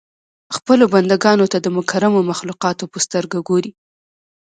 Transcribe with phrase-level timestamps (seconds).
[0.55, 3.71] خپلو بنده ګانو ته د مکرمو مخلوقاتو په سترګه ګوري.